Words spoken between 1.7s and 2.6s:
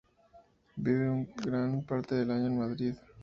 parte del año en